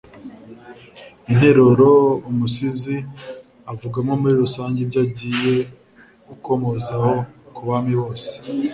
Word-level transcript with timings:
interuro, 1.31 1.89
umusizi 2.29 2.95
avugamo 3.71 4.11
muri 4.21 4.35
rusange 4.43 4.77
ibyo 4.85 4.99
agiye 5.05 5.55
gukomozaho 6.27 7.11
ku 7.55 7.61
bami 7.69 7.93
bose 8.01 8.31